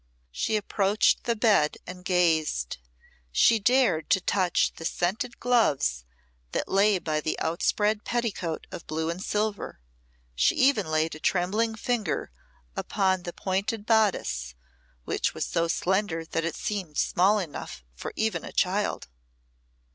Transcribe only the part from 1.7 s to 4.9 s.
and gazed; she dared to touch the